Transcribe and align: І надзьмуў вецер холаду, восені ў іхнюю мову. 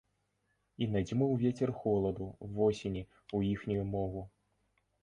І 0.85 0.87
надзьмуў 0.95 1.35
вецер 1.45 1.73
холаду, 1.83 2.33
восені 2.57 3.07
ў 3.07 3.37
іхнюю 3.53 3.89
мову. 3.97 4.31